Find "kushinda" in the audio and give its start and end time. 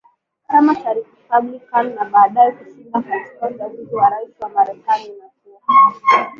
2.51-3.01